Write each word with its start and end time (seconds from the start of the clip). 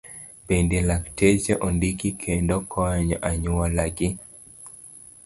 Bende, 0.47 0.77
lakteche 0.89 1.53
ondiki 1.67 2.09
kendo 2.23 2.55
konyo 2.71 3.17
anyuola 3.29 3.85
gi. 3.97 4.09